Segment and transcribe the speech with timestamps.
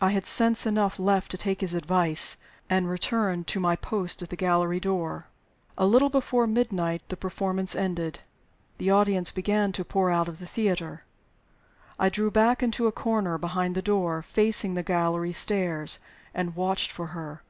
[0.00, 2.38] I had sense enough left to take his advice,
[2.70, 5.26] and return to my post at the gallery door.
[5.76, 8.20] A little before midnight the performance ended.
[8.78, 11.04] The audience began to pour out of the theater.
[11.98, 15.98] I drew back into a corner behind the door, facing the gallery stairs,
[16.32, 17.42] and watched for her.